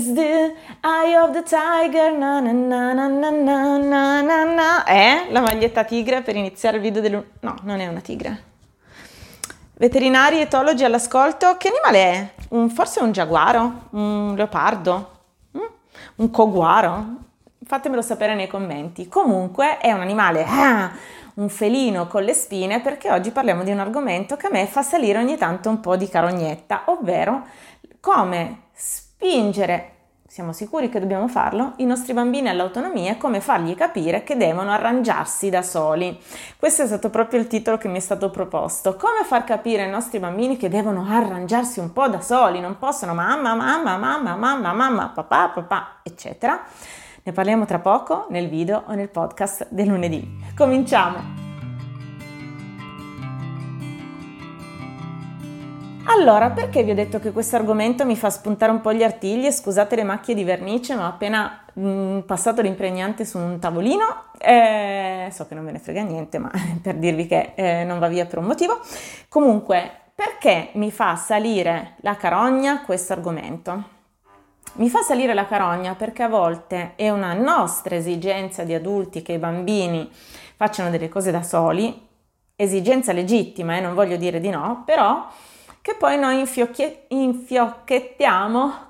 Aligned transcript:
is 0.00 0.14
the 0.14 0.54
eye 0.82 1.14
of 1.16 1.32
the 1.32 1.42
tiger. 1.42 2.16
Na 2.16 2.40
na 2.40 2.52
na 2.52 2.92
na 2.92 3.08
na 3.08 3.30
na 3.78 4.22
na 4.22 4.44
na. 4.44 4.84
Eh? 4.86 5.30
La 5.30 5.40
maglietta 5.40 5.84
tigre 5.84 6.22
per 6.22 6.36
iniziare 6.36 6.76
il 6.76 6.82
video 6.82 7.02
del... 7.02 7.24
No, 7.40 7.54
non 7.62 7.80
è 7.80 7.86
una 7.86 8.00
tigre. 8.00 8.48
Veterinari 9.74 10.40
etologi 10.40 10.84
all'ascolto, 10.84 11.56
che 11.56 11.68
animale 11.68 12.12
è? 12.12 12.30
Un, 12.50 12.68
forse 12.70 13.00
un 13.00 13.12
giaguaro? 13.12 13.88
Un 13.90 14.34
leopardo? 14.36 15.10
Mm? 15.56 15.62
Un 16.16 16.30
coguaro? 16.30 17.04
Fatemelo 17.64 18.02
sapere 18.02 18.34
nei 18.34 18.46
commenti. 18.46 19.08
Comunque 19.08 19.78
è 19.78 19.92
un 19.92 20.00
animale, 20.00 20.44
ah, 20.46 20.90
un 21.34 21.48
felino 21.48 22.08
con 22.08 22.24
le 22.24 22.34
spine, 22.34 22.80
perché 22.80 23.10
oggi 23.10 23.30
parliamo 23.30 23.62
di 23.62 23.70
un 23.70 23.78
argomento 23.78 24.36
che 24.36 24.48
a 24.48 24.50
me 24.50 24.66
fa 24.66 24.82
salire 24.82 25.18
ogni 25.18 25.36
tanto 25.38 25.68
un 25.70 25.80
po' 25.80 25.96
di 25.96 26.08
carognetta, 26.08 26.82
ovvero 26.86 27.46
come 28.00 28.68
spingere 29.20 29.98
siamo 30.26 30.52
sicuri 30.52 30.88
che 30.88 31.00
dobbiamo 31.00 31.26
farlo, 31.26 31.72
i 31.78 31.84
nostri 31.84 32.14
bambini 32.14 32.48
all'autonomia 32.48 33.10
e 33.10 33.16
come 33.18 33.40
fargli 33.40 33.74
capire 33.74 34.22
che 34.22 34.36
devono 34.36 34.70
arrangiarsi 34.70 35.50
da 35.50 35.60
soli. 35.60 36.16
Questo 36.56 36.82
è 36.82 36.86
stato 36.86 37.10
proprio 37.10 37.40
il 37.40 37.48
titolo 37.48 37.78
che 37.78 37.88
mi 37.88 37.96
è 37.96 38.00
stato 38.00 38.30
proposto. 38.30 38.94
Come 38.94 39.24
far 39.24 39.42
capire 39.42 39.82
ai 39.82 39.90
nostri 39.90 40.20
bambini 40.20 40.56
che 40.56 40.68
devono 40.68 41.04
arrangiarsi 41.04 41.80
un 41.80 41.92
po' 41.92 42.06
da 42.06 42.20
soli, 42.20 42.60
non 42.60 42.78
possono 42.78 43.12
mamma, 43.12 43.56
mamma, 43.56 43.96
mamma, 43.96 44.36
mamma, 44.36 44.72
mamma, 44.72 45.08
papà, 45.08 45.48
papà, 45.48 45.96
eccetera. 46.04 46.62
Ne 47.24 47.32
parliamo 47.32 47.66
tra 47.66 47.80
poco 47.80 48.26
nel 48.30 48.48
video 48.48 48.84
o 48.86 48.94
nel 48.94 49.08
podcast 49.08 49.66
del 49.68 49.88
lunedì. 49.88 50.24
Cominciamo! 50.56 51.39
Allora, 56.12 56.50
perché 56.50 56.82
vi 56.82 56.90
ho 56.90 56.94
detto 56.94 57.20
che 57.20 57.30
questo 57.30 57.54
argomento 57.54 58.04
mi 58.04 58.16
fa 58.16 58.30
spuntare 58.30 58.72
un 58.72 58.80
po' 58.80 58.92
gli 58.92 59.04
artigli 59.04 59.46
e 59.46 59.52
scusate 59.52 59.94
le 59.94 60.02
macchie 60.02 60.34
di 60.34 60.42
vernice, 60.42 60.96
ma 60.96 61.04
ho 61.04 61.10
appena 61.10 61.64
mh, 61.72 61.88
mm, 61.88 62.18
passato 62.20 62.62
l'impregnante 62.62 63.24
su 63.24 63.38
un 63.38 63.60
tavolino, 63.60 64.24
eh, 64.38 65.28
so 65.30 65.46
che 65.46 65.54
non 65.54 65.64
ve 65.64 65.70
ne 65.70 65.78
frega 65.78 66.02
niente, 66.02 66.38
ma 66.38 66.50
per 66.82 66.96
dirvi 66.96 67.28
che 67.28 67.52
eh, 67.54 67.84
non 67.84 68.00
va 68.00 68.08
via 68.08 68.26
per 68.26 68.38
un 68.38 68.46
motivo. 68.46 68.80
Comunque, 69.28 69.88
perché 70.12 70.70
mi 70.72 70.90
fa 70.90 71.14
salire 71.14 71.94
la 71.98 72.16
carogna 72.16 72.82
questo 72.82 73.12
argomento? 73.12 73.98
Mi 74.74 74.90
fa 74.90 75.02
salire 75.02 75.32
la 75.32 75.46
carogna 75.46 75.94
perché 75.94 76.24
a 76.24 76.28
volte 76.28 76.94
è 76.96 77.08
una 77.08 77.34
nostra 77.34 77.94
esigenza 77.94 78.64
di 78.64 78.74
adulti 78.74 79.22
che 79.22 79.34
i 79.34 79.38
bambini 79.38 80.10
facciano 80.56 80.90
delle 80.90 81.08
cose 81.08 81.30
da 81.30 81.44
soli, 81.44 82.08
esigenza 82.56 83.12
legittima, 83.12 83.76
eh, 83.76 83.80
non 83.80 83.94
voglio 83.94 84.16
dire 84.16 84.40
di 84.40 84.50
no, 84.50 84.82
però 84.84 85.24
che 85.82 85.94
poi 85.98 86.18
noi 86.18 86.40
infiocchi- 86.40 86.98
infiocchettiamo 87.08 88.88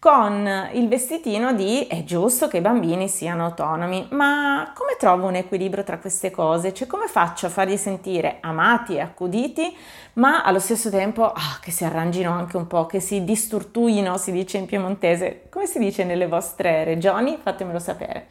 con 0.00 0.68
il 0.74 0.86
vestitino 0.86 1.52
di 1.52 1.86
è 1.88 2.04
giusto 2.04 2.46
che 2.46 2.58
i 2.58 2.60
bambini 2.60 3.08
siano 3.08 3.44
autonomi, 3.46 4.06
ma 4.10 4.72
come 4.74 4.94
trovo 4.96 5.26
un 5.26 5.34
equilibrio 5.34 5.82
tra 5.82 5.98
queste 5.98 6.30
cose? 6.30 6.72
Cioè 6.72 6.86
come 6.86 7.08
faccio 7.08 7.46
a 7.46 7.50
farli 7.50 7.76
sentire 7.76 8.38
amati 8.40 8.94
e 8.94 9.00
accuditi, 9.00 9.76
ma 10.14 10.44
allo 10.44 10.60
stesso 10.60 10.88
tempo 10.88 11.30
ah, 11.32 11.58
che 11.60 11.72
si 11.72 11.84
arrangino 11.84 12.30
anche 12.30 12.56
un 12.56 12.68
po', 12.68 12.86
che 12.86 13.00
si 13.00 13.24
disturtuino, 13.24 14.16
si 14.18 14.30
dice 14.30 14.58
in 14.58 14.66
piemontese, 14.66 15.48
come 15.50 15.66
si 15.66 15.80
dice 15.80 16.04
nelle 16.04 16.28
vostre 16.28 16.84
regioni? 16.84 17.36
Fatemelo 17.42 17.80
sapere. 17.80 18.28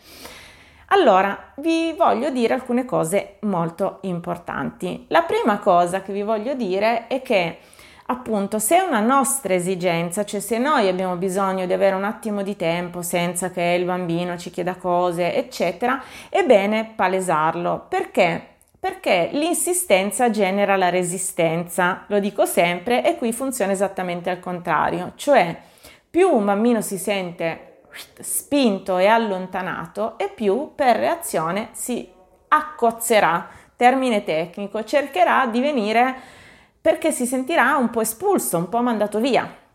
Allora, 0.89 1.51
vi 1.57 1.93
voglio 1.97 2.29
dire 2.29 2.53
alcune 2.53 2.85
cose 2.85 3.37
molto 3.41 3.97
importanti. 4.03 5.05
La 5.09 5.23
prima 5.23 5.59
cosa 5.59 6.01
che 6.01 6.13
vi 6.13 6.21
voglio 6.21 6.53
dire 6.53 7.07
è 7.07 7.21
che 7.21 7.57
appunto 8.05 8.57
se 8.57 8.77
è 8.77 8.79
una 8.79 9.01
nostra 9.01 9.53
esigenza, 9.53 10.23
cioè 10.23 10.39
se 10.39 10.57
noi 10.57 10.87
abbiamo 10.87 11.17
bisogno 11.17 11.65
di 11.65 11.73
avere 11.73 11.93
un 11.93 12.05
attimo 12.05 12.41
di 12.41 12.55
tempo 12.55 13.01
senza 13.01 13.51
che 13.51 13.75
il 13.77 13.83
bambino 13.83 14.37
ci 14.37 14.49
chieda 14.49 14.75
cose, 14.75 15.35
eccetera, 15.35 16.01
è 16.29 16.43
bene 16.45 16.93
palesarlo. 16.95 17.85
Perché? 17.89 18.55
Perché 18.79 19.29
l'insistenza 19.33 20.29
genera 20.29 20.77
la 20.77 20.89
resistenza, 20.89 22.05
lo 22.07 22.19
dico 22.19 22.45
sempre, 22.45 23.03
e 23.03 23.17
qui 23.17 23.33
funziona 23.33 23.73
esattamente 23.73 24.29
al 24.29 24.39
contrario, 24.39 25.11
cioè 25.15 25.53
più 26.09 26.29
un 26.29 26.45
bambino 26.45 26.79
si 26.79 26.97
sente 26.97 27.76
spinto 28.19 28.97
e 28.97 29.07
allontanato 29.07 30.17
e 30.17 30.29
più 30.29 30.73
per 30.75 30.97
reazione 30.97 31.69
si 31.71 32.09
accozzerà, 32.47 33.47
termine 33.75 34.23
tecnico, 34.23 34.83
cercherà 34.83 35.45
di 35.47 35.59
venire 35.59 36.15
perché 36.79 37.11
si 37.11 37.25
sentirà 37.25 37.75
un 37.75 37.89
po' 37.89 38.01
espulso, 38.01 38.57
un 38.57 38.69
po' 38.69 38.81
mandato 38.81 39.19
via. 39.19 39.65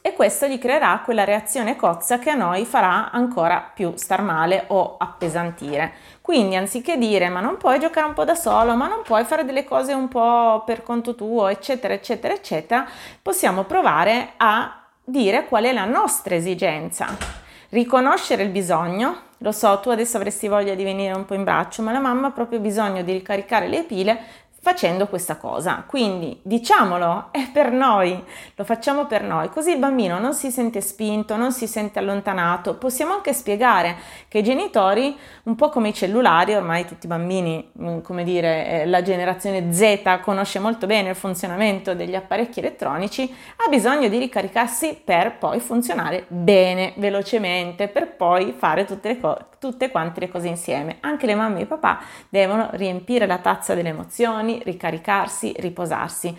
E 0.00 0.12
questo 0.12 0.46
gli 0.46 0.58
creerà 0.58 1.02
quella 1.04 1.24
reazione 1.24 1.74
cozza 1.74 2.20
che 2.20 2.30
a 2.30 2.36
noi 2.36 2.64
farà 2.64 3.10
ancora 3.10 3.72
più 3.74 3.94
star 3.96 4.22
male 4.22 4.66
o 4.68 4.94
appesantire. 4.98 5.94
Quindi 6.20 6.54
anziché 6.54 6.96
dire 6.96 7.28
ma 7.28 7.40
non 7.40 7.56
puoi 7.56 7.80
giocare 7.80 8.06
un 8.06 8.14
po' 8.14 8.22
da 8.22 8.36
solo, 8.36 8.76
ma 8.76 8.86
non 8.86 9.02
puoi 9.02 9.24
fare 9.24 9.44
delle 9.44 9.64
cose 9.64 9.92
un 9.92 10.06
po' 10.06 10.62
per 10.64 10.84
conto 10.84 11.16
tuo, 11.16 11.48
eccetera, 11.48 11.92
eccetera, 11.92 12.32
eccetera, 12.32 12.86
possiamo 13.20 13.64
provare 13.64 14.34
a 14.36 14.84
dire 15.02 15.46
qual 15.46 15.64
è 15.64 15.72
la 15.72 15.86
nostra 15.86 16.36
esigenza 16.36 17.44
riconoscere 17.70 18.42
il 18.42 18.50
bisogno. 18.50 19.24
Lo 19.38 19.52
so, 19.52 19.80
tu 19.80 19.90
adesso 19.90 20.16
avresti 20.16 20.48
voglia 20.48 20.74
di 20.74 20.84
venire 20.84 21.14
un 21.14 21.24
po' 21.24 21.34
in 21.34 21.44
braccio, 21.44 21.82
ma 21.82 21.92
la 21.92 22.00
mamma 22.00 22.28
ha 22.28 22.30
proprio 22.32 22.58
bisogno 22.58 23.02
di 23.02 23.12
ricaricare 23.12 23.68
le 23.68 23.84
pile 23.84 24.18
facendo 24.66 25.06
questa 25.06 25.36
cosa. 25.36 25.84
Quindi 25.86 26.40
diciamolo, 26.42 27.28
è 27.30 27.48
per 27.52 27.70
noi, 27.70 28.20
lo 28.56 28.64
facciamo 28.64 29.06
per 29.06 29.22
noi, 29.22 29.48
così 29.48 29.70
il 29.70 29.78
bambino 29.78 30.18
non 30.18 30.34
si 30.34 30.50
sente 30.50 30.80
spinto, 30.80 31.36
non 31.36 31.52
si 31.52 31.68
sente 31.68 32.00
allontanato. 32.00 32.74
Possiamo 32.74 33.12
anche 33.12 33.32
spiegare 33.32 33.96
che 34.26 34.38
i 34.38 34.42
genitori, 34.42 35.16
un 35.44 35.54
po' 35.54 35.68
come 35.68 35.90
i 35.90 35.94
cellulari, 35.94 36.52
ormai 36.54 36.84
tutti 36.84 37.06
i 37.06 37.08
bambini, 37.08 37.70
mm, 37.80 38.00
come 38.00 38.24
dire, 38.24 38.66
eh, 38.66 38.86
la 38.86 39.02
generazione 39.02 39.72
Z 39.72 40.18
conosce 40.20 40.58
molto 40.58 40.88
bene 40.88 41.10
il 41.10 41.14
funzionamento 41.14 41.94
degli 41.94 42.16
apparecchi 42.16 42.58
elettronici, 42.58 43.32
ha 43.64 43.68
bisogno 43.68 44.08
di 44.08 44.18
ricaricarsi 44.18 45.00
per 45.04 45.38
poi 45.38 45.60
funzionare 45.60 46.24
bene, 46.26 46.92
velocemente, 46.96 47.86
per 47.86 48.16
poi 48.16 48.52
fare 48.58 48.84
tutte, 48.84 49.10
le 49.10 49.20
co- 49.20 49.38
tutte 49.60 49.92
quante 49.92 50.18
le 50.18 50.28
cose 50.28 50.48
insieme. 50.48 50.96
Anche 51.02 51.26
le 51.26 51.36
mamme 51.36 51.60
e 51.60 51.62
i 51.62 51.66
papà 51.66 52.00
devono 52.28 52.68
riempire 52.72 53.26
la 53.26 53.38
tazza 53.38 53.74
delle 53.74 53.90
emozioni, 53.90 54.54
ricaricarsi, 54.64 55.54
riposarsi. 55.58 56.36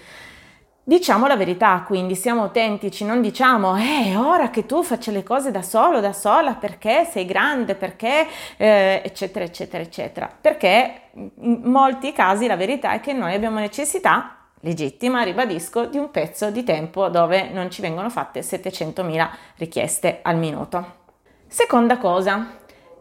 Diciamo 0.84 1.28
la 1.28 1.36
verità, 1.36 1.84
quindi 1.86 2.16
siamo 2.16 2.44
autentici, 2.44 3.04
non 3.04 3.22
diciamo, 3.22 3.76
eh, 3.76 4.16
ora 4.16 4.50
che 4.50 4.66
tu 4.66 4.84
faccia 4.84 5.12
le 5.12 5.22
cose 5.22 5.52
da 5.52 5.62
solo, 5.62 6.00
da 6.00 6.14
sola, 6.14 6.54
perché 6.56 7.04
sei 7.12 7.26
grande, 7.26 7.76
perché, 7.76 8.26
eh, 8.56 9.02
eccetera, 9.04 9.44
eccetera, 9.44 9.84
eccetera. 9.84 10.32
Perché 10.40 11.10
in 11.14 11.62
molti 11.66 12.14
casi 12.14 12.48
la 12.48 12.56
verità 12.56 12.94
è 12.94 13.02
che 13.02 13.12
noi 13.12 13.34
abbiamo 13.34 13.60
necessità, 13.60 14.38
legittima, 14.62 15.24
ribadisco, 15.24 15.88
di 15.88 15.98
un 15.98 16.10
pezzo 16.10 16.52
di 16.52 16.64
tempo 16.64 17.10
dove 17.10 17.50
non 17.50 17.70
ci 17.70 17.82
vengono 17.82 18.10
fatte 18.10 18.40
700.000 18.40 19.30
richieste 19.58 20.20
al 20.22 20.38
minuto. 20.38 20.96
Seconda 21.48 21.98
cosa, 21.98 22.48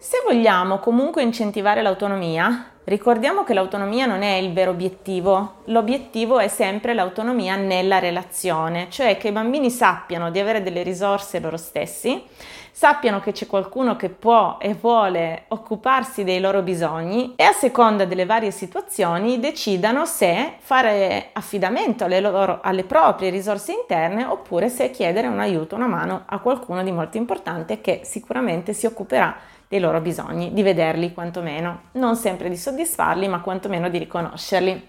se 0.08 0.22
vogliamo 0.24 0.78
comunque 0.78 1.22
incentivare 1.22 1.82
l'autonomia, 1.82 2.70
Ricordiamo 2.86 3.42
che 3.42 3.52
l'autonomia 3.52 4.06
non 4.06 4.22
è 4.22 4.34
il 4.34 4.52
vero 4.52 4.70
obiettivo, 4.70 5.54
l'obiettivo 5.64 6.38
è 6.38 6.46
sempre 6.46 6.94
l'autonomia 6.94 7.56
nella 7.56 7.98
relazione, 7.98 8.86
cioè 8.90 9.16
che 9.16 9.26
i 9.26 9.32
bambini 9.32 9.70
sappiano 9.70 10.30
di 10.30 10.38
avere 10.38 10.62
delle 10.62 10.84
risorse 10.84 11.40
loro 11.40 11.56
stessi, 11.56 12.22
sappiano 12.70 13.18
che 13.18 13.32
c'è 13.32 13.48
qualcuno 13.48 13.96
che 13.96 14.08
può 14.08 14.58
e 14.60 14.74
vuole 14.74 15.46
occuparsi 15.48 16.22
dei 16.22 16.38
loro 16.38 16.62
bisogni 16.62 17.32
e 17.34 17.42
a 17.42 17.50
seconda 17.50 18.04
delle 18.04 18.24
varie 18.24 18.52
situazioni 18.52 19.40
decidano 19.40 20.06
se 20.06 20.52
fare 20.60 21.30
affidamento 21.32 22.04
alle, 22.04 22.20
loro, 22.20 22.60
alle 22.62 22.84
proprie 22.84 23.30
risorse 23.30 23.72
interne 23.72 24.24
oppure 24.24 24.68
se 24.68 24.92
chiedere 24.92 25.26
un 25.26 25.40
aiuto, 25.40 25.74
una 25.74 25.88
mano 25.88 26.22
a 26.24 26.38
qualcuno 26.38 26.84
di 26.84 26.92
molto 26.92 27.16
importante 27.16 27.80
che 27.80 28.02
sicuramente 28.04 28.72
si 28.74 28.86
occuperà 28.86 29.36
dei 29.68 29.80
loro 29.80 30.00
bisogni, 30.00 30.52
di 30.52 30.62
vederli 30.62 31.12
quantomeno, 31.12 31.82
non 31.92 32.16
sempre 32.16 32.48
di 32.48 32.56
soddisfarli, 32.56 33.28
ma 33.28 33.40
quantomeno 33.40 33.88
di 33.88 33.98
riconoscerli. 33.98 34.88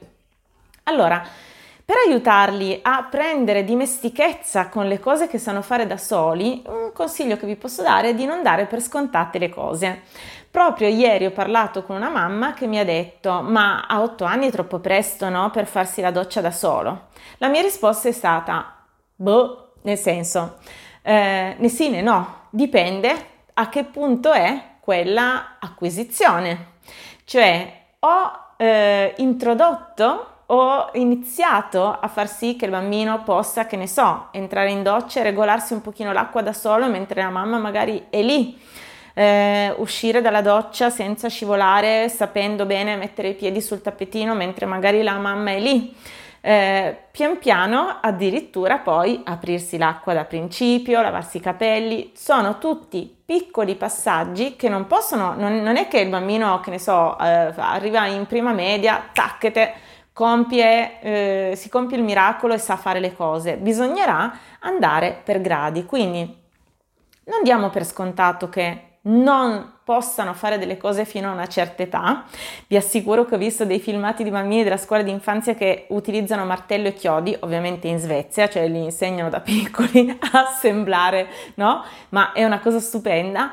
Allora, 0.84 1.26
per 1.84 1.96
aiutarli 2.06 2.80
a 2.82 3.08
prendere 3.10 3.64
dimestichezza 3.64 4.68
con 4.68 4.88
le 4.88 5.00
cose 5.00 5.28
che 5.28 5.38
sanno 5.38 5.62
fare 5.62 5.88
da 5.88 5.98
soli, 5.98 6.62
un 6.66 6.92
consiglio 6.94 7.38
che 7.38 7.46
vi 7.46 7.56
posso 7.56 7.82
dare 7.82 8.10
è 8.10 8.14
di 8.14 8.26
non 8.26 8.44
dare 8.44 8.66
per 8.66 8.82
scontate 8.82 9.40
le 9.40 9.50
cose. 9.50 10.02
Proprio 10.52 10.90
ieri 10.90 11.26
ho 11.26 11.32
parlato 11.32 11.84
con 11.84 11.96
una 11.96 12.10
mamma 12.10 12.54
che 12.54 12.68
mi 12.68 12.78
ha 12.78 12.84
detto: 12.84 13.42
Ma 13.42 13.86
a 13.88 14.02
otto 14.02 14.26
anni 14.26 14.48
è 14.48 14.52
troppo 14.52 14.80
presto, 14.80 15.30
no? 15.30 15.50
Per 15.50 15.66
farsi 15.66 16.02
la 16.02 16.12
doccia 16.12 16.42
da 16.42 16.52
solo. 16.52 17.08
La 17.38 17.48
mia 17.48 17.62
risposta 17.62 18.10
è 18.10 18.12
stata: 18.12 18.84
Boh, 19.16 19.74
nel 19.84 19.98
senso, 19.98 20.58
eh, 21.02 21.56
né 21.58 21.70
sì 21.70 21.90
né 21.90 22.02
no, 22.02 22.48
dipende 22.50 23.36
a 23.60 23.70
che 23.70 23.84
punto 23.84 24.32
è 24.32 24.76
quella 24.80 25.58
acquisizione. 25.60 26.76
Cioè 27.24 27.86
ho 28.00 28.54
eh, 28.58 29.14
introdotto 29.18 30.32
ho 30.50 30.92
iniziato 30.94 31.86
a 32.00 32.08
far 32.08 32.30
sì 32.30 32.56
che 32.56 32.66
il 32.66 32.72
bambino 32.72 33.22
possa, 33.24 33.66
che 33.66 33.76
ne 33.76 33.88
so, 33.88 34.30
entrare 34.32 34.72
in 34.72 34.82
doccia 34.82 35.20
e 35.20 35.24
regolarsi 35.24 35.74
un 35.74 35.82
pochino 35.82 36.14
l'acqua 36.14 36.42
da 36.42 36.54
solo 36.54 36.88
mentre 36.88 37.22
la 37.22 37.30
mamma 37.30 37.58
magari 37.58 38.06
è 38.10 38.22
lì. 38.22 38.58
Eh, 39.14 39.74
uscire 39.78 40.22
dalla 40.22 40.42
doccia 40.42 40.90
senza 40.90 41.28
scivolare, 41.28 42.08
sapendo 42.08 42.66
bene 42.66 42.96
mettere 42.96 43.30
i 43.30 43.34
piedi 43.34 43.60
sul 43.62 43.82
tappetino 43.82 44.36
mentre 44.36 44.66
magari 44.68 45.04
la 45.04 45.18
mamma 45.18 45.52
è 45.52 45.60
lì. 45.60 45.94
Eh, 46.42 46.98
pian 47.12 47.40
piano 47.40 47.98
addirittura 48.02 48.78
poi 48.78 49.22
aprirsi 49.26 49.78
l'acqua 49.78 50.14
da 50.14 50.26
principio, 50.26 51.02
lavarsi 51.02 51.38
i 51.38 51.42
capelli, 51.42 52.12
sono 52.16 52.58
tutti 52.58 53.16
piccoli 53.26 53.76
passaggi 53.76 54.56
che 54.56 54.70
non 54.70 54.88
possono, 54.88 55.34
non, 55.34 55.58
non 55.62 55.76
è 55.76 55.88
che 55.88 56.00
il 56.00 56.10
bambino, 56.10 56.60
che 56.62 56.70
ne 56.70 56.80
so, 56.80 57.18
eh, 57.20 57.54
arriva 57.56 58.06
in 58.06 58.26
prima 58.26 58.54
media, 58.54 59.10
tacchete, 59.12 59.74
compie, 60.14 61.00
eh, 61.02 61.56
si 61.56 61.70
compie 61.70 61.98
il 61.98 62.04
miracolo 62.04 62.54
e 62.54 62.58
sa 62.58 62.78
fare 62.78 63.00
le 63.00 63.14
cose, 63.14 63.58
bisognerà 63.58 64.32
andare 64.60 65.20
per 65.24 65.42
gradi, 65.42 65.86
quindi 65.86 66.46
non 67.26 67.44
diamo 67.44 67.70
per 67.70 67.86
scontato 67.86 68.50
che 68.50 69.00
non 69.02 69.77
possano 69.88 70.34
fare 70.34 70.58
delle 70.58 70.76
cose 70.76 71.06
fino 71.06 71.30
a 71.30 71.32
una 71.32 71.48
certa 71.48 71.82
età. 71.82 72.26
Vi 72.68 72.76
assicuro 72.76 73.24
che 73.24 73.36
ho 73.36 73.38
visto 73.38 73.64
dei 73.64 73.80
filmati 73.80 74.22
di 74.22 74.30
bambini 74.30 74.62
della 74.62 74.76
scuola 74.76 75.02
di 75.02 75.12
infanzia 75.12 75.56
che 75.56 75.86
utilizzano 75.92 76.44
martello 76.44 76.90
e 76.90 76.94
chiodi, 76.94 77.38
ovviamente 77.40 77.88
in 77.88 77.98
Svezia, 77.98 78.50
cioè 78.50 78.68
li 78.68 78.84
insegnano 78.84 79.30
da 79.30 79.40
piccoli 79.40 80.10
a 80.10 80.50
assemblare, 80.50 81.30
no? 81.54 81.86
Ma 82.10 82.34
è 82.34 82.44
una 82.44 82.60
cosa 82.60 82.82
stupenda. 82.82 83.52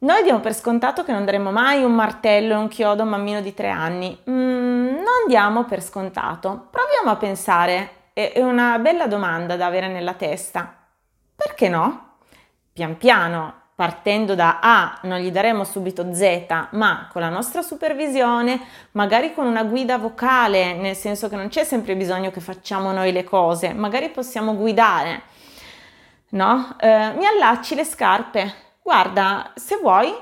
Noi 0.00 0.22
diamo 0.22 0.40
per 0.40 0.54
scontato 0.54 1.02
che 1.02 1.12
non 1.12 1.24
daremo 1.24 1.50
mai 1.50 1.82
un 1.82 1.94
martello 1.94 2.52
e 2.52 2.56
un 2.56 2.68
chiodo 2.68 3.00
a 3.00 3.04
un 3.06 3.12
bambino 3.12 3.40
di 3.40 3.54
tre 3.54 3.70
anni. 3.70 4.18
Mm, 4.28 4.96
non 4.96 5.28
diamo 5.28 5.64
per 5.64 5.82
scontato. 5.82 6.68
Proviamo 6.70 7.10
a 7.10 7.16
pensare, 7.16 7.90
è 8.12 8.34
una 8.42 8.78
bella 8.80 9.06
domanda 9.06 9.56
da 9.56 9.64
avere 9.64 9.88
nella 9.88 10.12
testa. 10.12 10.76
Perché 11.34 11.70
no? 11.70 12.16
Pian 12.70 12.98
piano 12.98 13.59
partendo 13.80 14.34
da 14.34 14.58
A 14.60 14.98
non 15.04 15.20
gli 15.20 15.30
daremo 15.30 15.64
subito 15.64 16.12
Z, 16.12 16.66
ma 16.72 17.08
con 17.10 17.22
la 17.22 17.30
nostra 17.30 17.62
supervisione, 17.62 18.60
magari 18.90 19.32
con 19.32 19.46
una 19.46 19.62
guida 19.62 19.96
vocale, 19.96 20.74
nel 20.74 20.94
senso 20.94 21.30
che 21.30 21.36
non 21.36 21.48
c'è 21.48 21.64
sempre 21.64 21.96
bisogno 21.96 22.30
che 22.30 22.40
facciamo 22.40 22.92
noi 22.92 23.10
le 23.10 23.24
cose, 23.24 23.72
magari 23.72 24.10
possiamo 24.10 24.54
guidare, 24.54 25.22
no? 26.32 26.76
Eh, 26.78 27.12
mi 27.16 27.24
allacci 27.24 27.74
le 27.74 27.86
scarpe, 27.86 28.52
guarda, 28.82 29.50
se 29.54 29.78
vuoi 29.80 30.14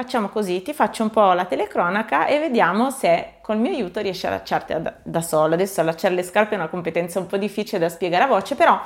facciamo 0.00 0.30
così, 0.30 0.62
ti 0.62 0.72
faccio 0.72 1.02
un 1.02 1.10
po' 1.10 1.32
la 1.32 1.44
telecronaca 1.44 2.24
e 2.24 2.38
vediamo 2.38 2.90
se 2.90 3.34
col 3.42 3.58
mio 3.58 3.70
aiuto 3.70 4.00
riesci 4.00 4.24
a 4.24 4.30
allacciarti 4.30 4.80
da, 4.80 4.94
da 5.02 5.20
solo. 5.20 5.52
Adesso 5.52 5.82
allacciare 5.82 6.14
le 6.14 6.22
scarpe 6.22 6.54
è 6.54 6.58
una 6.58 6.68
competenza 6.68 7.18
un 7.18 7.26
po' 7.26 7.36
difficile 7.36 7.78
da 7.78 7.90
spiegare 7.90 8.24
a 8.24 8.26
voce, 8.26 8.54
però 8.54 8.80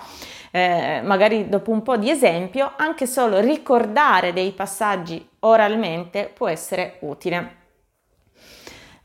eh, 0.51 1.03
magari 1.05 1.49
dopo 1.49 1.71
un 1.71 1.83
po' 1.83 1.97
di 1.97 2.11
esempio, 2.11 2.73
anche 2.77 3.07
solo 3.07 3.39
ricordare 3.39 4.33
dei 4.33 4.51
passaggi 4.51 5.25
oralmente 5.41 6.33
può 6.35 6.49
essere 6.49 6.97
utile. 7.03 7.57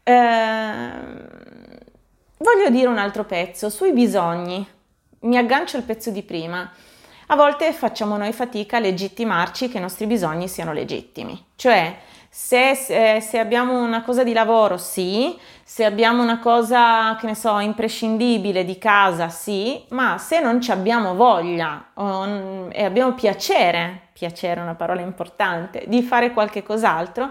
Eh, 0.02 0.92
voglio 2.38 2.70
dire 2.72 2.88
un 2.88 2.98
altro 2.98 3.24
pezzo 3.24 3.70
sui 3.70 3.94
bisogni. 3.94 4.68
Mi 5.22 5.38
aggancio 5.38 5.78
al 5.78 5.84
pezzo 5.84 6.10
di 6.10 6.24
prima. 6.24 6.72
A 7.32 7.36
volte 7.36 7.74
facciamo 7.74 8.18
noi 8.18 8.34
fatica 8.34 8.78
a 8.78 8.80
legittimarci 8.80 9.70
che 9.70 9.78
i 9.78 9.82
nostri 9.82 10.08
bisogni 10.08 10.48
siano 10.48 10.74
legittimi, 10.74 11.40
cioè 11.56 11.96
se, 12.28 12.74
se, 12.74 13.22
se, 13.22 13.38
abbiamo 13.38 13.80
una 13.80 14.02
cosa 14.02 14.24
di 14.24 14.34
lavoro, 14.34 14.78
sì, 14.78 15.38
se 15.64 15.86
abbiamo 15.86 16.24
una 16.24 16.40
cosa, 16.40 17.16
che 17.20 17.28
ne 17.28 17.36
so, 17.36 17.60
imprescindibile 17.60 18.66
di 18.66 18.80
casa, 18.80 19.30
sì, 19.30 19.84
ma 19.90 20.18
se 20.18 20.40
non 20.40 20.60
ci 20.60 20.72
abbiamo 20.72 21.14
voglia 21.14 21.92
o, 21.94 22.68
e 22.72 22.84
abbiamo 22.84 23.14
piacere, 23.14 24.08
piacere 24.12 24.60
è 24.60 24.64
una 24.64 24.74
parola 24.74 25.02
importante, 25.02 25.84
di 25.86 26.02
fare 26.02 26.34
qualche 26.34 26.64
cos'altro, 26.64 27.30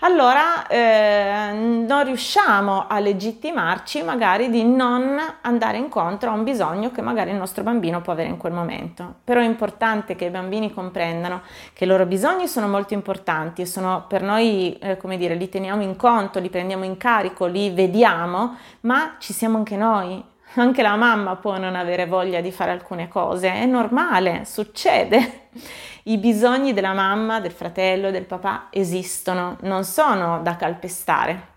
allora 0.00 0.66
eh, 0.66 1.52
non 1.52 2.04
riusciamo 2.04 2.86
a 2.88 2.98
legittimarci 2.98 4.02
magari 4.02 4.50
di 4.50 4.64
non 4.64 5.18
andare 5.42 5.78
incontro 5.78 6.30
a 6.30 6.32
un 6.34 6.44
bisogno 6.44 6.90
che 6.90 7.00
magari 7.02 7.30
il 7.30 7.36
nostro 7.36 7.62
bambino 7.62 8.00
può 8.00 8.12
avere 8.12 8.28
in 8.28 8.36
quel 8.36 8.52
momento. 8.52 9.14
Però 9.24 9.40
è 9.40 9.44
importante 9.44 10.16
che 10.16 10.26
i 10.26 10.30
bambini 10.30 10.72
comprendano 10.72 11.42
che 11.72 11.84
i 11.84 11.86
loro 11.86 12.06
bisogni 12.06 12.48
sono 12.48 12.68
molto 12.68 12.94
importanti 12.94 13.62
e 13.62 13.66
sono 13.66 14.04
per 14.08 14.22
noi, 14.22 14.76
eh, 14.78 14.96
come 14.96 15.16
dire, 15.16 15.34
li 15.34 15.48
teniamo 15.48 15.82
in 15.82 15.96
conto, 15.96 16.40
li 16.40 16.50
prendiamo 16.50 16.84
in 16.84 16.96
carico, 16.96 17.46
li 17.46 17.70
vediamo, 17.70 18.56
ma 18.80 19.16
ci 19.18 19.32
siamo 19.32 19.56
anche 19.56 19.76
noi. 19.76 20.32
Anche 20.56 20.82
la 20.82 20.94
mamma 20.94 21.34
può 21.36 21.58
non 21.58 21.74
avere 21.74 22.06
voglia 22.06 22.40
di 22.40 22.52
fare 22.52 22.70
alcune 22.70 23.08
cose, 23.08 23.52
è 23.52 23.66
normale, 23.66 24.44
succede. 24.44 25.48
I 26.04 26.18
bisogni 26.18 26.72
della 26.72 26.92
mamma, 26.92 27.40
del 27.40 27.50
fratello, 27.50 28.12
del 28.12 28.24
papà 28.24 28.68
esistono, 28.70 29.56
non 29.62 29.82
sono 29.82 30.42
da 30.42 30.54
calpestare. 30.54 31.52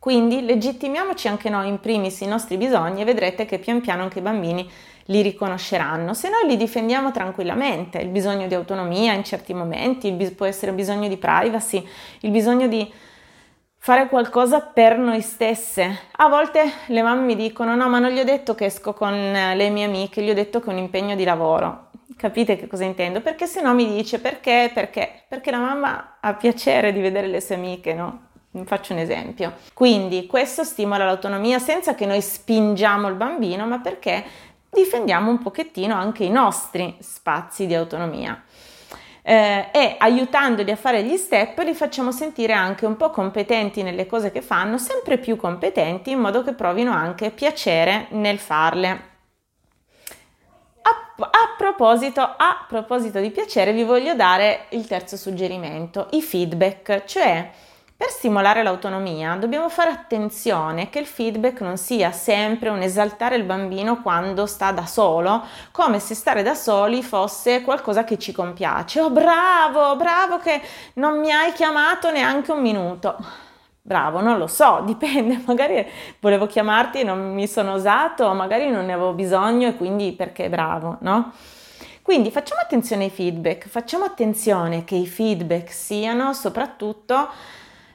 Quindi 0.00 0.44
legittimiamoci 0.44 1.28
anche 1.28 1.48
noi 1.48 1.68
in 1.68 1.80
primis 1.80 2.20
i 2.20 2.26
nostri 2.26 2.56
bisogni 2.56 3.02
e 3.02 3.04
vedrete 3.04 3.44
che 3.44 3.58
pian 3.58 3.80
piano 3.80 4.02
anche 4.02 4.18
i 4.18 4.22
bambini 4.22 4.68
li 5.06 5.22
riconosceranno. 5.22 6.14
Se 6.14 6.28
noi 6.28 6.48
li 6.48 6.56
difendiamo 6.56 7.12
tranquillamente, 7.12 7.98
il 7.98 8.08
bisogno 8.08 8.46
di 8.46 8.54
autonomia 8.54 9.12
in 9.12 9.24
certi 9.24 9.54
momenti, 9.54 10.12
può 10.36 10.46
essere 10.46 10.70
il 10.70 10.76
bisogno 10.76 11.08
di 11.08 11.16
privacy, 11.16 11.86
il 12.20 12.30
bisogno 12.30 12.66
di 12.66 12.90
fare 13.88 14.08
qualcosa 14.08 14.60
per 14.60 14.98
noi 14.98 15.22
stesse. 15.22 16.00
A 16.16 16.28
volte 16.28 16.70
le 16.88 17.00
mamme 17.00 17.24
mi 17.24 17.34
dicono: 17.34 17.74
No, 17.74 17.88
ma 17.88 17.98
non 17.98 18.10
gli 18.10 18.18
ho 18.18 18.24
detto 18.24 18.54
che 18.54 18.66
esco 18.66 18.92
con 18.92 19.14
le 19.32 19.70
mie 19.70 19.86
amiche, 19.86 20.20
gli 20.20 20.28
ho 20.28 20.34
detto 20.34 20.60
che 20.60 20.68
è 20.68 20.72
un 20.74 20.78
impegno 20.78 21.16
di 21.16 21.24
lavoro. 21.24 21.86
Capite 22.14 22.56
che 22.56 22.66
cosa 22.66 22.84
intendo? 22.84 23.22
Perché 23.22 23.46
se 23.46 23.62
no 23.62 23.72
mi 23.72 23.86
dice 23.86 24.20
perché? 24.20 24.70
Perché? 24.74 25.24
Perché 25.26 25.50
la 25.50 25.60
mamma 25.60 26.18
ha 26.20 26.34
piacere 26.34 26.92
di 26.92 27.00
vedere 27.00 27.28
le 27.28 27.40
sue 27.40 27.54
amiche, 27.54 27.94
no? 27.94 28.26
Faccio 28.64 28.92
un 28.92 28.98
esempio. 28.98 29.54
Quindi 29.72 30.26
questo 30.26 30.64
stimola 30.64 31.06
l'autonomia 31.06 31.58
senza 31.58 31.94
che 31.94 32.04
noi 32.04 32.20
spingiamo 32.20 33.08
il 33.08 33.14
bambino, 33.14 33.66
ma 33.66 33.78
perché 33.78 34.22
difendiamo 34.68 35.30
un 35.30 35.38
pochettino 35.38 35.94
anche 35.94 36.24
i 36.24 36.30
nostri 36.30 36.94
spazi 37.00 37.66
di 37.66 37.74
autonomia. 37.74 38.42
Eh, 39.30 39.68
e 39.72 39.96
aiutandoli 39.98 40.70
a 40.70 40.76
fare 40.76 41.02
gli 41.02 41.18
step 41.18 41.58
li 41.58 41.74
facciamo 41.74 42.12
sentire 42.12 42.54
anche 42.54 42.86
un 42.86 42.96
po' 42.96 43.10
competenti 43.10 43.82
nelle 43.82 44.06
cose 44.06 44.32
che 44.32 44.40
fanno, 44.40 44.78
sempre 44.78 45.18
più 45.18 45.36
competenti 45.36 46.12
in 46.12 46.18
modo 46.18 46.42
che 46.42 46.54
provino 46.54 46.92
anche 46.92 47.30
piacere 47.30 48.06
nel 48.12 48.38
farle. 48.38 48.88
A 50.80 51.54
proposito, 51.58 52.22
a 52.22 52.64
proposito 52.66 53.20
di 53.20 53.30
piacere, 53.30 53.74
vi 53.74 53.82
voglio 53.82 54.14
dare 54.14 54.64
il 54.70 54.86
terzo 54.86 55.18
suggerimento, 55.18 56.06
i 56.12 56.22
feedback, 56.22 57.04
cioè 57.04 57.50
per 57.98 58.10
stimolare 58.10 58.62
l'autonomia 58.62 59.34
dobbiamo 59.34 59.68
fare 59.68 59.90
attenzione 59.90 60.88
che 60.88 61.00
il 61.00 61.06
feedback 61.06 61.62
non 61.62 61.76
sia 61.76 62.12
sempre 62.12 62.68
un 62.68 62.80
esaltare 62.80 63.34
il 63.34 63.42
bambino 63.42 64.00
quando 64.02 64.46
sta 64.46 64.70
da 64.70 64.86
solo, 64.86 65.44
come 65.72 65.98
se 65.98 66.14
stare 66.14 66.44
da 66.44 66.54
soli 66.54 67.02
fosse 67.02 67.62
qualcosa 67.62 68.04
che 68.04 68.16
ci 68.16 68.30
compiace. 68.30 69.00
Oh 69.00 69.10
bravo, 69.10 69.96
bravo 69.96 70.38
che 70.38 70.60
non 70.94 71.18
mi 71.18 71.32
hai 71.32 71.50
chiamato 71.54 72.12
neanche 72.12 72.52
un 72.52 72.60
minuto. 72.60 73.16
Bravo, 73.82 74.20
non 74.20 74.38
lo 74.38 74.46
so, 74.46 74.82
dipende, 74.86 75.42
magari 75.44 75.84
volevo 76.20 76.46
chiamarti 76.46 77.00
e 77.00 77.02
non 77.02 77.34
mi 77.34 77.48
sono 77.48 77.72
osato, 77.72 78.32
magari 78.32 78.70
non 78.70 78.86
ne 78.86 78.92
avevo 78.92 79.12
bisogno 79.12 79.66
e 79.66 79.76
quindi 79.76 80.12
perché 80.12 80.48
bravo, 80.48 80.98
no? 81.00 81.32
Quindi 82.02 82.30
facciamo 82.30 82.60
attenzione 82.60 83.04
ai 83.04 83.10
feedback, 83.10 83.66
facciamo 83.66 84.04
attenzione 84.04 84.84
che 84.84 84.94
i 84.94 85.08
feedback 85.08 85.72
siano 85.72 86.32
soprattutto 86.32 87.28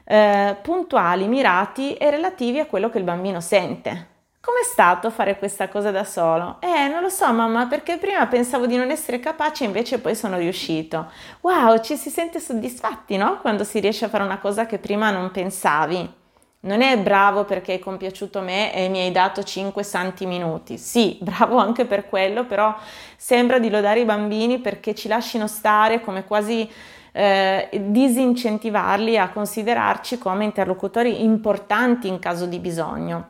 eh, 0.04 0.56
puntuali, 0.62 1.26
mirati 1.26 1.94
e 1.94 2.10
relativi 2.10 2.58
a 2.60 2.66
quello 2.66 2.90
che 2.90 2.98
il 2.98 3.04
bambino 3.04 3.40
sente. 3.40 4.12
Com'è 4.44 4.62
stato 4.62 5.08
fare 5.08 5.38
questa 5.38 5.68
cosa 5.68 5.90
da 5.90 6.04
solo? 6.04 6.58
Eh, 6.60 6.86
non 6.88 7.00
lo 7.00 7.08
so, 7.08 7.32
mamma, 7.32 7.66
perché 7.66 7.96
prima 7.96 8.26
pensavo 8.26 8.66
di 8.66 8.76
non 8.76 8.90
essere 8.90 9.18
capace, 9.18 9.64
invece 9.64 10.00
poi 10.00 10.14
sono 10.14 10.36
riuscito. 10.36 11.10
Wow, 11.40 11.80
ci 11.80 11.96
si 11.96 12.10
sente 12.10 12.40
soddisfatti, 12.40 13.16
no? 13.16 13.38
Quando 13.40 13.64
si 13.64 13.80
riesce 13.80 14.04
a 14.04 14.08
fare 14.10 14.22
una 14.22 14.38
cosa 14.38 14.66
che 14.66 14.76
prima 14.78 15.10
non 15.10 15.30
pensavi. 15.30 16.12
Non 16.60 16.82
è 16.82 16.98
bravo 16.98 17.44
perché 17.44 17.72
hai 17.72 17.78
compiaciuto 17.78 18.40
me 18.40 18.74
e 18.74 18.88
mi 18.88 19.00
hai 19.00 19.10
dato 19.10 19.42
5 19.42 19.82
santi 19.82 20.26
minuti. 20.26 20.76
Sì, 20.76 21.18
bravo 21.22 21.56
anche 21.56 21.86
per 21.86 22.06
quello, 22.06 22.44
però 22.44 22.74
sembra 23.16 23.58
di 23.58 23.70
lodare 23.70 24.00
i 24.00 24.04
bambini 24.04 24.58
perché 24.58 24.94
ci 24.94 25.08
lasciano 25.08 25.46
stare 25.46 26.02
come 26.02 26.24
quasi 26.24 26.70
eh, 27.16 27.68
disincentivarli 27.72 29.16
a 29.16 29.30
considerarci 29.30 30.18
come 30.18 30.42
interlocutori 30.42 31.22
importanti 31.22 32.08
in 32.08 32.18
caso 32.18 32.46
di 32.46 32.58
bisogno. 32.58 33.28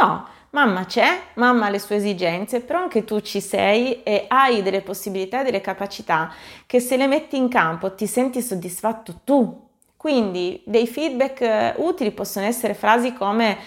No, 0.00 0.26
mamma 0.50 0.84
c'è, 0.84 1.20
mamma 1.34 1.66
ha 1.66 1.70
le 1.70 1.78
sue 1.78 1.96
esigenze, 1.96 2.60
però 2.60 2.80
anche 2.80 3.04
tu 3.04 3.20
ci 3.20 3.40
sei 3.40 4.02
e 4.02 4.24
hai 4.26 4.62
delle 4.62 4.80
possibilità 4.80 5.42
e 5.42 5.44
delle 5.44 5.60
capacità 5.60 6.32
che 6.66 6.80
se 6.80 6.96
le 6.96 7.06
metti 7.06 7.36
in 7.36 7.48
campo 7.48 7.94
ti 7.94 8.08
senti 8.08 8.42
soddisfatto 8.42 9.20
tu. 9.22 9.66
Quindi 9.96 10.60
dei 10.64 10.88
feedback 10.88 11.40
eh, 11.40 11.74
utili 11.76 12.10
possono 12.10 12.46
essere 12.46 12.74
frasi 12.74 13.12
come 13.12 13.58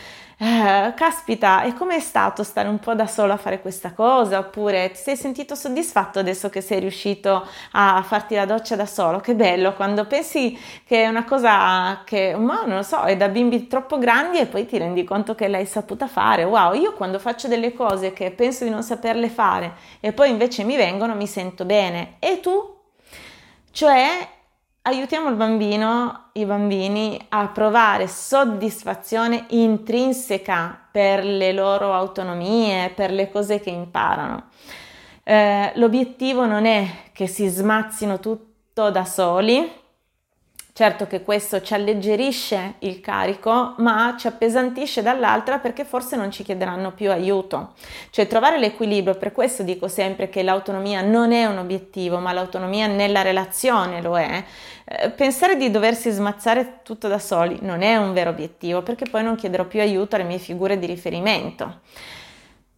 eh, 0.43 0.93
caspita, 0.95 1.61
e 1.61 1.75
com'è 1.75 1.99
stato 1.99 2.41
stare 2.41 2.67
un 2.67 2.79
po' 2.79 2.95
da 2.95 3.05
solo 3.05 3.33
a 3.33 3.37
fare 3.37 3.61
questa 3.61 3.93
cosa? 3.93 4.39
Oppure 4.39 4.89
ti 4.89 4.97
sei 4.97 5.15
sentito 5.15 5.53
soddisfatto 5.53 6.17
adesso 6.17 6.49
che 6.49 6.61
sei 6.61 6.79
riuscito 6.79 7.47
a 7.73 8.01
farti 8.01 8.33
la 8.33 8.45
doccia 8.45 8.75
da 8.75 8.87
solo? 8.87 9.19
Che 9.19 9.35
bello 9.35 9.73
quando 9.75 10.07
pensi 10.07 10.57
che 10.83 11.03
è 11.03 11.07
una 11.07 11.25
cosa 11.25 12.01
che, 12.05 12.35
ma 12.35 12.63
non 12.65 12.77
lo 12.77 12.81
so, 12.81 13.03
è 13.03 13.15
da 13.15 13.29
bimbi 13.29 13.67
troppo 13.67 13.99
grandi 13.99 14.39
e 14.39 14.47
poi 14.47 14.65
ti 14.65 14.79
rendi 14.79 15.03
conto 15.03 15.35
che 15.35 15.47
l'hai 15.47 15.67
saputa 15.67 16.07
fare. 16.07 16.43
Wow, 16.43 16.73
io 16.73 16.93
quando 16.93 17.19
faccio 17.19 17.47
delle 17.47 17.71
cose 17.73 18.11
che 18.11 18.31
penso 18.31 18.63
di 18.63 18.71
non 18.71 18.81
saperle 18.81 19.29
fare 19.29 19.73
e 19.99 20.11
poi 20.11 20.31
invece 20.31 20.63
mi 20.63 20.75
vengono, 20.75 21.13
mi 21.13 21.27
sento 21.27 21.65
bene. 21.65 22.15
E 22.17 22.39
tu? 22.39 22.79
Cioè, 23.69 24.27
aiutiamo 24.81 25.29
il 25.29 25.35
bambino, 25.35 26.20
i 26.33 26.45
bambini 26.45 27.19
a 27.29 27.47
provare 27.47 28.07
soddisfazione 28.07 29.45
intrinseca 29.49 30.79
per 30.91 31.25
le 31.25 31.51
loro 31.51 31.93
autonomie, 31.93 32.89
per 32.89 33.11
le 33.11 33.29
cose 33.29 33.59
che 33.59 33.69
imparano. 33.69 34.49
Eh, 35.23 35.71
l'obiettivo 35.75 36.45
non 36.45 36.65
è 36.65 36.87
che 37.11 37.27
si 37.27 37.47
smazzino 37.47 38.19
tutto 38.19 38.89
da 38.89 39.05
soli, 39.05 39.80
Certo 40.73 41.05
che 41.05 41.21
questo 41.21 41.61
ci 41.61 41.73
alleggerisce 41.73 42.75
il 42.79 43.01
carico, 43.01 43.73
ma 43.79 44.15
ci 44.17 44.27
appesantisce 44.27 45.01
dall'altra 45.01 45.59
perché 45.59 45.83
forse 45.83 46.15
non 46.15 46.31
ci 46.31 46.43
chiederanno 46.43 46.93
più 46.93 47.11
aiuto. 47.11 47.73
Cioè 48.09 48.25
trovare 48.25 48.57
l'equilibrio, 48.57 49.15
per 49.15 49.33
questo 49.33 49.63
dico 49.63 49.89
sempre 49.89 50.29
che 50.29 50.43
l'autonomia 50.43 51.01
non 51.01 51.33
è 51.33 51.45
un 51.45 51.57
obiettivo, 51.57 52.19
ma 52.19 52.31
l'autonomia 52.31 52.87
nella 52.87 53.21
relazione 53.21 54.01
lo 54.01 54.17
è. 54.17 54.43
Eh, 54.85 55.09
pensare 55.09 55.57
di 55.57 55.69
doversi 55.69 56.09
smazzare 56.09 56.79
tutto 56.83 57.09
da 57.09 57.19
soli 57.19 57.57
non 57.61 57.81
è 57.81 57.97
un 57.97 58.13
vero 58.13 58.29
obiettivo, 58.29 58.81
perché 58.81 59.05
poi 59.09 59.23
non 59.23 59.35
chiederò 59.35 59.65
più 59.65 59.81
aiuto 59.81 60.15
alle 60.15 60.23
mie 60.23 60.37
figure 60.37 60.79
di 60.79 60.85
riferimento. 60.85 61.79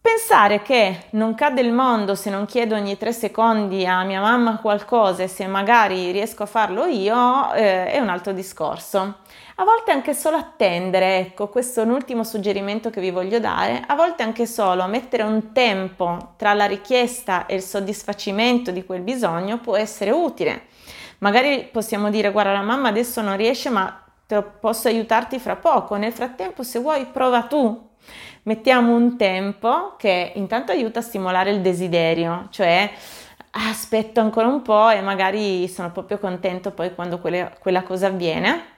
Pensare 0.06 0.60
che 0.60 1.06
non 1.12 1.34
cade 1.34 1.62
il 1.62 1.72
mondo 1.72 2.14
se 2.14 2.28
non 2.28 2.44
chiedo 2.44 2.74
ogni 2.74 2.98
tre 2.98 3.10
secondi 3.10 3.86
a 3.86 4.02
mia 4.02 4.20
mamma 4.20 4.58
qualcosa 4.58 5.22
e 5.22 5.28
se 5.28 5.46
magari 5.46 6.10
riesco 6.10 6.42
a 6.42 6.46
farlo 6.46 6.84
io 6.84 7.50
eh, 7.54 7.86
è 7.86 7.98
un 8.00 8.10
altro 8.10 8.34
discorso. 8.34 9.00
A 9.00 9.64
volte 9.64 9.92
anche 9.92 10.12
solo 10.12 10.36
attendere, 10.36 11.20
ecco, 11.20 11.48
questo 11.48 11.80
è 11.80 11.84
un 11.84 11.92
ultimo 11.92 12.22
suggerimento 12.22 12.90
che 12.90 13.00
vi 13.00 13.10
voglio 13.10 13.40
dare, 13.40 13.82
a 13.86 13.94
volte 13.94 14.22
anche 14.22 14.44
solo 14.44 14.84
mettere 14.88 15.22
un 15.22 15.52
tempo 15.52 16.34
tra 16.36 16.52
la 16.52 16.66
richiesta 16.66 17.46
e 17.46 17.54
il 17.54 17.62
soddisfacimento 17.62 18.72
di 18.72 18.84
quel 18.84 19.00
bisogno 19.00 19.56
può 19.56 19.74
essere 19.74 20.10
utile. 20.10 20.66
Magari 21.20 21.66
possiamo 21.72 22.10
dire 22.10 22.30
guarda 22.30 22.52
la 22.52 22.60
mamma 22.60 22.88
adesso 22.88 23.22
non 23.22 23.38
riesce 23.38 23.70
ma 23.70 24.04
posso 24.60 24.86
aiutarti 24.86 25.38
fra 25.38 25.56
poco, 25.56 25.94
nel 25.94 26.12
frattempo 26.12 26.62
se 26.62 26.78
vuoi 26.78 27.06
prova 27.06 27.44
tu 27.44 27.92
mettiamo 28.44 28.94
un 28.94 29.16
tempo 29.16 29.94
che 29.96 30.32
intanto 30.36 30.72
aiuta 30.72 31.00
a 31.00 31.02
stimolare 31.02 31.50
il 31.50 31.60
desiderio, 31.60 32.48
cioè 32.50 32.90
aspetto 33.50 34.20
ancora 34.20 34.48
un 34.48 34.62
po' 34.62 34.90
e 34.90 35.00
magari 35.00 35.68
sono 35.68 35.92
proprio 35.92 36.18
contento 36.18 36.70
poi 36.72 36.94
quando 36.94 37.18
quelle, 37.18 37.54
quella 37.60 37.82
cosa 37.82 38.08
avviene. 38.08 38.72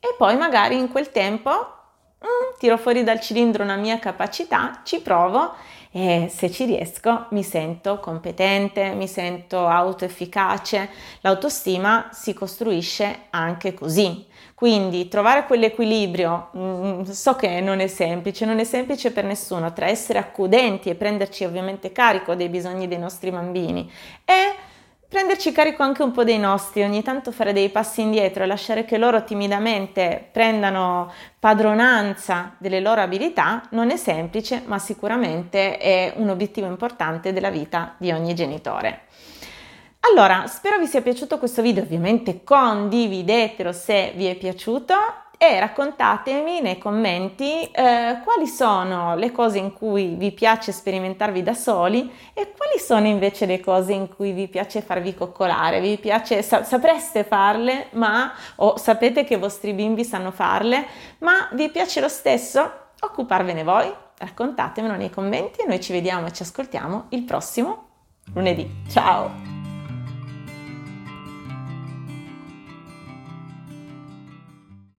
E 0.00 0.14
poi 0.18 0.36
magari 0.36 0.78
in 0.78 0.90
quel 0.90 1.10
tempo 1.10 1.83
mm, 2.22 2.58
tiro 2.58 2.76
fuori 2.76 3.02
dal 3.02 3.20
cilindro 3.20 3.62
una 3.62 3.76
mia 3.76 3.98
capacità, 3.98 4.80
ci 4.84 5.00
provo 5.00 5.54
e 5.96 6.28
se 6.28 6.50
ci 6.50 6.64
riesco 6.64 7.26
mi 7.30 7.44
sento 7.44 8.00
competente, 8.00 8.94
mi 8.94 9.06
sento 9.06 9.68
autoefficace. 9.68 10.90
L'autostima 11.20 12.08
si 12.12 12.34
costruisce 12.34 13.26
anche 13.30 13.74
così. 13.74 14.26
Quindi 14.54 15.08
trovare 15.08 15.46
quell'equilibrio, 15.46 16.50
mm, 16.56 17.02
so 17.02 17.36
che 17.36 17.60
non 17.60 17.80
è 17.80 17.86
semplice, 17.86 18.44
non 18.44 18.58
è 18.58 18.64
semplice 18.64 19.12
per 19.12 19.24
nessuno, 19.24 19.72
tra 19.72 19.86
essere 19.86 20.18
accudenti 20.18 20.88
e 20.88 20.94
prenderci 20.96 21.44
ovviamente 21.44 21.92
carico 21.92 22.34
dei 22.34 22.48
bisogni 22.48 22.88
dei 22.88 22.98
nostri 22.98 23.30
bambini 23.30 23.88
e 24.24 24.72
prenderci 25.14 25.52
carico 25.52 25.84
anche 25.84 26.02
un 26.02 26.10
po' 26.10 26.24
dei 26.24 26.40
nostri, 26.40 26.82
ogni 26.82 27.00
tanto 27.04 27.30
fare 27.30 27.52
dei 27.52 27.68
passi 27.68 28.00
indietro 28.00 28.42
e 28.42 28.46
lasciare 28.46 28.84
che 28.84 28.98
loro 28.98 29.22
timidamente 29.22 30.28
prendano 30.32 31.12
padronanza 31.38 32.56
delle 32.58 32.80
loro 32.80 33.00
abilità 33.00 33.62
non 33.70 33.92
è 33.92 33.96
semplice, 33.96 34.64
ma 34.66 34.80
sicuramente 34.80 35.78
è 35.78 36.14
un 36.16 36.30
obiettivo 36.30 36.66
importante 36.66 37.32
della 37.32 37.50
vita 37.50 37.94
di 37.96 38.10
ogni 38.10 38.34
genitore. 38.34 39.02
Allora, 40.00 40.48
spero 40.48 40.80
vi 40.80 40.86
sia 40.86 41.00
piaciuto 41.00 41.38
questo 41.38 41.62
video, 41.62 41.84
ovviamente 41.84 42.42
condividetelo 42.42 43.70
se 43.70 44.14
vi 44.16 44.26
è 44.26 44.34
piaciuto 44.34 44.94
e 45.48 45.60
raccontatemi 45.60 46.60
nei 46.60 46.78
commenti 46.78 47.70
eh, 47.70 48.20
quali 48.24 48.46
sono 48.46 49.14
le 49.14 49.30
cose 49.30 49.58
in 49.58 49.72
cui 49.72 50.14
vi 50.14 50.32
piace 50.32 50.72
sperimentarvi 50.72 51.42
da 51.42 51.54
soli 51.54 52.10
e 52.32 52.52
quali 52.56 52.78
sono 52.78 53.06
invece 53.06 53.44
le 53.46 53.60
cose 53.60 53.92
in 53.92 54.08
cui 54.08 54.32
vi 54.32 54.48
piace 54.48 54.80
farvi 54.80 55.14
coccolare, 55.14 55.80
vi 55.80 55.98
piace, 55.98 56.42
sapreste 56.42 57.24
farle, 57.24 57.88
ma 57.92 58.32
o 58.56 58.76
sapete 58.76 59.24
che 59.24 59.34
i 59.34 59.38
vostri 59.38 59.74
bimbi 59.74 60.04
sanno 60.04 60.30
farle, 60.30 60.86
ma 61.18 61.48
vi 61.52 61.68
piace 61.68 62.00
lo 62.00 62.08
stesso 62.08 62.70
occuparvene 63.00 63.62
voi? 63.62 63.92
Raccontatemelo 64.16 64.94
nei 64.94 65.10
commenti 65.10 65.60
e 65.60 65.66
noi 65.66 65.80
ci 65.80 65.92
vediamo 65.92 66.26
e 66.26 66.32
ci 66.32 66.42
ascoltiamo 66.42 67.06
il 67.10 67.22
prossimo 67.24 67.88
lunedì. 68.32 68.82
Ciao! 68.88 69.53